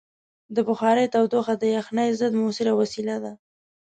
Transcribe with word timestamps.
د 0.55 0.57
بخارۍ 0.67 1.05
تودوخه 1.13 1.53
د 1.57 1.63
یخنۍ 1.77 2.09
ضد 2.19 2.31
مؤثره 2.41 2.71
وسیله 2.81 3.15
ده. 3.23 3.31